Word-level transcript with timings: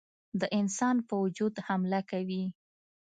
د 0.39 0.41
انسان 0.59 0.95
په 1.07 1.13
وجود 1.23 1.53
حمله 1.67 2.01
کوي. 2.11 2.45